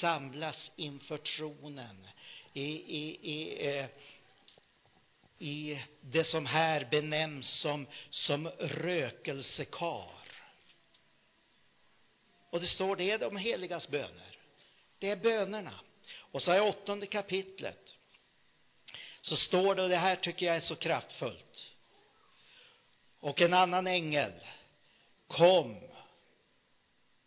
samlas 0.00 0.70
inför 0.76 1.18
tronen 1.18 2.08
i, 2.52 2.62
i, 2.62 3.30
i, 3.32 3.68
eh, 3.68 3.86
i 5.38 5.82
det 6.00 6.24
som 6.24 6.46
här 6.46 6.88
benämns 6.90 7.60
som, 7.60 7.86
som 8.10 8.48
rökelsekar. 8.58 10.28
Och 12.50 12.60
det 12.60 12.66
står 12.66 12.96
det 12.96 13.10
är 13.10 13.18
de 13.18 13.36
heligas 13.36 13.88
böner. 13.88 14.36
Det 14.98 15.10
är 15.10 15.16
bönerna. 15.16 15.80
Och 16.16 16.42
så 16.42 16.54
i 16.54 16.60
åttonde 16.60 17.06
kapitlet 17.06 17.94
så 19.22 19.36
står 19.36 19.74
det, 19.74 19.82
och 19.82 19.88
det 19.88 19.96
här 19.96 20.16
tycker 20.16 20.46
jag 20.46 20.56
är 20.56 20.60
så 20.60 20.76
kraftfullt. 20.76 21.67
Och 23.20 23.40
en 23.40 23.54
annan 23.54 23.86
ängel 23.86 24.32
kom 25.26 25.76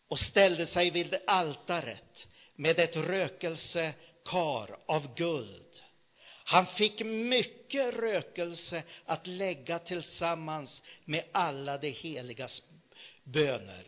och 0.08 0.20
ställde 0.20 0.68
sig 0.68 0.90
vid 0.90 1.16
altaret 1.28 2.28
med 2.56 2.80
ett 2.80 2.96
rökelsekar 2.96 4.78
av 4.86 5.16
guld. 5.16 5.82
Han 6.44 6.68
fick 6.68 7.02
mycket 7.06 7.96
rökelse 7.96 8.84
att 9.06 9.28
lägga 9.28 9.80
tillsammans 9.80 10.82
med 11.06 11.24
alla 11.32 11.78
de 11.78 11.90
heligas 11.90 12.64
böner 13.24 13.84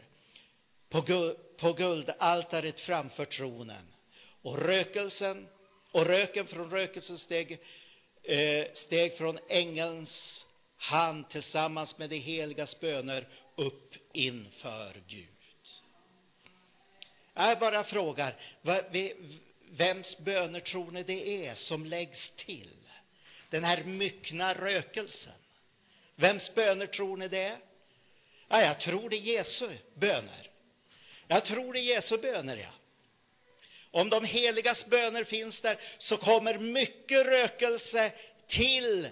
på, 0.90 1.36
på 1.58 1.74
guldaltaret 1.74 2.80
framför 2.80 3.26
tronen. 3.26 3.94
Och 4.42 4.58
rökelsen 4.58 5.48
och 5.92 6.06
röken 6.06 6.48
från 6.48 6.70
rökelsen 6.70 7.18
steg, 7.18 7.60
eh, 8.24 8.66
steg 8.74 9.18
från 9.18 9.40
ängelns 9.50 10.46
han 10.84 11.24
tillsammans 11.24 11.98
med 11.98 12.10
de 12.10 12.18
heligas 12.18 12.80
böner 12.80 13.28
upp 13.56 13.94
inför 14.14 15.02
Gud. 15.08 15.28
Jag 17.34 17.60
bara 17.60 17.84
frågar, 17.84 18.36
vems 19.70 20.18
böner 20.18 20.60
tror 20.60 20.92
ni 20.92 21.04
det 21.04 21.48
är 21.48 21.56
som 21.56 21.86
läggs 21.86 22.32
till? 22.36 22.78
Den 23.50 23.64
här 23.64 23.84
myckna 23.84 24.54
rökelsen. 24.54 25.34
Vems 26.16 26.56
böner 26.56 26.86
tror 26.86 27.18
ni 27.18 27.28
det 27.28 27.44
är? 27.44 27.58
Ja, 28.48 28.62
jag 28.62 28.80
tror 28.80 29.10
det 29.10 29.16
är 29.16 29.38
Jesu 29.38 29.78
böner. 29.94 30.50
Jag 31.28 31.46
tror 31.46 31.74
det 31.74 31.80
är 31.80 31.96
Jesu 31.96 32.18
böner, 32.18 32.58
ja. 32.58 32.74
Om 33.92 34.10
de 34.10 34.26
heligas 34.26 34.86
böner 34.86 35.24
finns 35.24 35.62
där 35.62 35.80
så 35.98 36.18
kommer 36.18 36.58
mycket 36.58 37.26
rökelse 37.26 38.12
till 38.48 39.10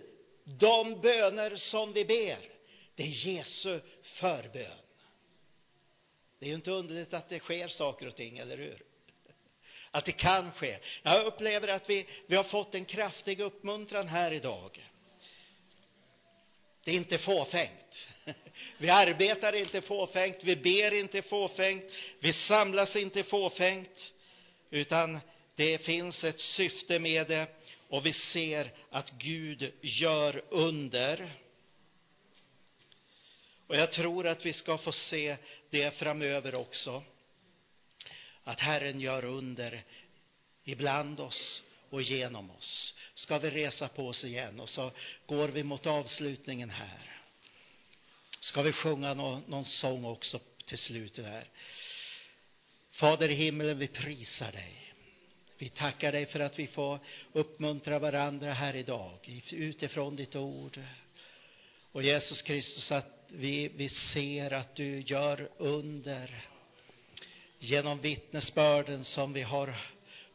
de 0.59 1.01
böner 1.01 1.55
som 1.55 1.93
vi 1.93 2.05
ber. 2.05 2.39
Det 2.95 3.03
är 3.03 3.27
Jesu 3.27 3.79
förbön. 4.03 4.77
Det 6.39 6.45
är 6.45 6.49
ju 6.49 6.55
inte 6.55 6.71
underligt 6.71 7.13
att 7.13 7.29
det 7.29 7.39
sker 7.39 7.67
saker 7.67 8.07
och 8.07 8.15
ting, 8.15 8.37
eller 8.37 8.57
hur? 8.57 8.83
Att 9.91 10.05
det 10.05 10.11
kan 10.11 10.51
ske. 10.51 10.79
Jag 11.03 11.25
upplever 11.25 11.67
att 11.67 11.89
vi, 11.89 12.07
vi 12.27 12.35
har 12.35 12.43
fått 12.43 12.75
en 12.75 12.85
kraftig 12.85 13.39
uppmuntran 13.39 14.07
här 14.07 14.31
idag. 14.31 14.87
Det 16.83 16.91
är 16.91 16.95
inte 16.95 17.17
fåfängt. 17.17 18.07
Vi 18.77 18.89
arbetar 18.89 19.55
inte 19.55 19.81
fåfängt, 19.81 20.37
vi 20.43 20.55
ber 20.55 20.93
inte 20.93 21.21
fåfängt, 21.21 21.91
vi 22.19 22.33
samlas 22.33 22.95
inte 22.95 23.23
fåfängt, 23.23 24.13
utan 24.69 25.19
det 25.55 25.77
finns 25.77 26.23
ett 26.23 26.39
syfte 26.39 26.99
med 26.99 27.27
det 27.27 27.47
och 27.91 28.05
vi 28.05 28.13
ser 28.13 28.71
att 28.89 29.11
Gud 29.11 29.73
gör 29.81 30.43
under. 30.49 31.31
Och 33.67 33.75
jag 33.75 33.91
tror 33.91 34.27
att 34.27 34.45
vi 34.45 34.53
ska 34.53 34.77
få 34.77 34.91
se 34.91 35.37
det 35.69 35.91
framöver 35.91 36.55
också. 36.55 37.03
Att 38.43 38.59
Herren 38.59 38.99
gör 38.99 39.25
under 39.25 39.83
ibland 40.63 41.19
oss 41.19 41.63
och 41.89 42.01
genom 42.01 42.51
oss. 42.51 42.93
Ska 43.13 43.37
vi 43.37 43.49
resa 43.49 43.87
på 43.87 44.07
oss 44.07 44.23
igen 44.23 44.59
och 44.59 44.69
så 44.69 44.91
går 45.25 45.47
vi 45.47 45.63
mot 45.63 45.87
avslutningen 45.87 46.69
här. 46.69 47.19
Ska 48.39 48.61
vi 48.61 48.71
sjunga 48.71 49.13
någon, 49.13 49.43
någon 49.47 49.65
sång 49.65 50.05
också 50.05 50.39
till 50.65 50.77
slut? 50.77 51.17
här. 51.17 51.47
Fader 52.91 53.29
i 53.29 53.35
himmelen, 53.35 53.79
vi 53.79 53.87
prisar 53.87 54.51
dig. 54.51 54.90
Vi 55.61 55.69
tackar 55.69 56.11
dig 56.11 56.25
för 56.25 56.39
att 56.39 56.59
vi 56.59 56.67
får 56.67 56.99
uppmuntra 57.33 57.99
varandra 57.99 58.53
här 58.53 58.75
idag 58.75 59.41
utifrån 59.51 60.15
ditt 60.15 60.35
ord. 60.35 60.79
Och 61.91 62.03
Jesus 62.03 62.41
Kristus, 62.41 62.91
att 62.91 63.25
vi, 63.27 63.67
vi 63.67 63.89
ser 63.89 64.53
att 64.53 64.75
du 64.75 64.99
gör 65.01 65.49
under 65.57 66.45
genom 67.59 68.01
vittnesbörden 68.01 69.03
som 69.03 69.33
vi 69.33 69.41
har 69.41 69.75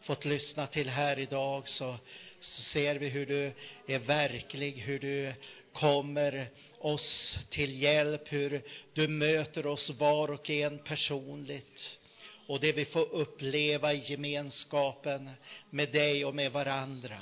fått 0.00 0.24
lyssna 0.24 0.66
till 0.66 0.88
här 0.88 1.18
idag 1.18 1.68
så, 1.68 1.96
så 2.40 2.62
ser 2.62 2.94
vi 2.94 3.08
hur 3.08 3.26
du 3.26 3.52
är 3.86 3.98
verklig, 3.98 4.72
hur 4.72 4.98
du 4.98 5.32
kommer 5.72 6.48
oss 6.78 7.38
till 7.50 7.82
hjälp, 7.82 8.32
hur 8.32 8.62
du 8.92 9.08
möter 9.08 9.66
oss 9.66 9.90
var 9.90 10.30
och 10.30 10.50
en 10.50 10.78
personligt 10.78 11.98
och 12.46 12.60
det 12.60 12.72
vi 12.72 12.84
får 12.84 13.12
uppleva 13.12 13.94
i 13.94 14.02
gemenskapen 14.10 15.30
med 15.70 15.92
dig 15.92 16.24
och 16.24 16.34
med 16.34 16.52
varandra. 16.52 17.18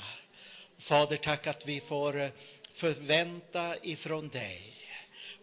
Fader, 0.78 1.16
tack 1.16 1.46
att 1.46 1.66
vi 1.66 1.80
får 1.80 2.30
förvänta 2.74 3.76
ifrån 3.82 4.28
dig. 4.28 4.74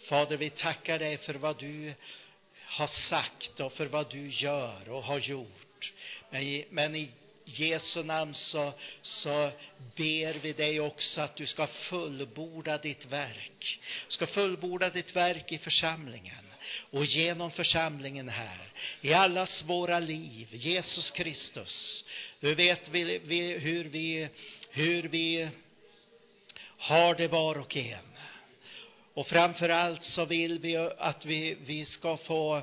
Fader, 0.09 0.37
vi 0.37 0.49
tackar 0.49 0.99
dig 0.99 1.17
för 1.17 1.33
vad 1.33 1.59
du 1.59 1.93
har 2.65 2.87
sagt 2.87 3.59
och 3.59 3.73
för 3.73 3.85
vad 3.85 4.11
du 4.11 4.29
gör 4.29 4.89
och 4.89 5.03
har 5.03 5.19
gjort. 5.19 5.93
Men, 6.29 6.63
men 6.69 6.95
i 6.95 7.11
Jesu 7.45 8.03
namn 8.03 8.33
så, 8.33 8.73
så 9.01 9.51
ber 9.95 10.33
vi 10.33 10.53
dig 10.53 10.79
också 10.79 11.21
att 11.21 11.35
du 11.35 11.47
ska 11.47 11.67
fullborda 11.67 12.77
ditt 12.77 13.05
verk. 13.05 13.79
Du 14.07 14.13
ska 14.13 14.27
fullborda 14.27 14.89
ditt 14.89 15.15
verk 15.15 15.51
i 15.51 15.57
församlingen 15.57 16.50
och 16.91 17.05
genom 17.05 17.51
församlingen 17.51 18.29
här, 18.29 18.71
i 19.01 19.13
allas 19.13 19.63
våra 19.63 19.99
liv, 19.99 20.47
Jesus 20.51 21.11
Kristus. 21.11 22.05
Du 22.39 22.55
vet 22.55 22.89
vi, 22.89 23.19
vi, 23.25 23.57
hur, 23.57 23.83
vi, 23.83 24.29
hur 24.69 25.03
vi 25.03 25.49
har 26.77 27.15
det 27.15 27.27
var 27.27 27.57
och 27.57 27.77
en. 27.77 28.05
Och 29.13 29.27
framför 29.27 29.69
allt 29.69 30.03
så 30.03 30.25
vill 30.25 30.59
vi 30.59 30.77
att 30.77 31.25
vi, 31.25 31.57
vi 31.65 31.85
ska 31.85 32.17
få 32.17 32.61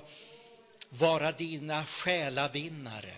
vara 0.88 1.32
dina 1.32 1.84
själavinnare 1.84 3.14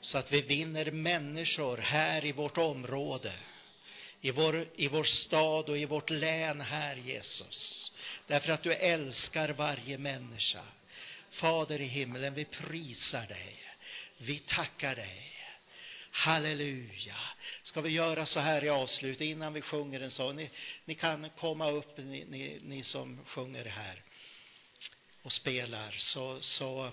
så 0.00 0.18
att 0.18 0.32
vi 0.32 0.40
vinner 0.40 0.90
människor 0.90 1.76
här 1.76 2.24
i 2.24 2.32
vårt 2.32 2.58
område, 2.58 3.32
i 4.20 4.30
vår, 4.30 4.66
i 4.74 4.88
vår 4.88 5.04
stad 5.04 5.68
och 5.68 5.78
i 5.78 5.84
vårt 5.84 6.10
län 6.10 6.60
här, 6.60 6.96
Jesus. 6.96 7.92
Därför 8.26 8.52
att 8.52 8.62
du 8.62 8.72
älskar 8.72 9.48
varje 9.48 9.98
människa. 9.98 10.64
Fader 11.30 11.80
i 11.80 11.86
himlen, 11.86 12.34
vi 12.34 12.44
prisar 12.44 13.26
dig. 13.26 13.62
Vi 14.18 14.38
tackar 14.38 14.96
dig. 14.96 15.30
Halleluja. 16.10 17.16
Ska 17.62 17.80
vi 17.80 17.90
göra 17.90 18.26
så 18.26 18.40
här 18.40 18.64
i 18.64 18.68
avslutet 18.68 19.20
innan 19.20 19.52
vi 19.52 19.60
sjunger 19.60 20.00
en 20.00 20.10
sång? 20.10 20.36
Ni, 20.36 20.50
ni 20.84 20.94
kan 20.94 21.30
komma 21.30 21.70
upp, 21.70 21.96
ni, 21.96 22.24
ni, 22.24 22.58
ni, 22.62 22.82
som 22.82 23.24
sjunger 23.24 23.64
här 23.64 24.02
och 25.22 25.32
spelar. 25.32 25.90
Så, 25.90 26.40
så, 26.40 26.90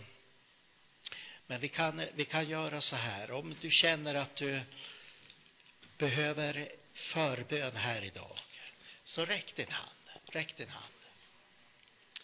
men 1.47 1.61
vi 1.61 1.69
kan, 1.69 2.01
vi 2.13 2.25
kan 2.25 2.49
göra 2.49 2.81
så 2.81 2.95
här. 2.95 3.31
Om 3.31 3.55
du 3.61 3.71
känner 3.71 4.15
att 4.15 4.35
du 4.35 4.61
behöver 5.97 6.71
förbön 6.93 7.75
här 7.75 8.01
idag, 8.01 8.39
så 9.03 9.25
räck 9.25 9.55
din 9.55 9.71
hand. 9.71 9.89
Räck 10.25 10.57
din 10.57 10.69
hand. 10.69 10.90